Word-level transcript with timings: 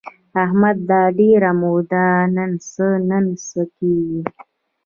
احمد 0.43 0.77
دا 0.91 1.01
ډېره 1.19 1.51
موده 1.61 2.05
ننڅه 2.35 2.87
ننڅه 3.09 3.61
کېږي. 3.75 4.21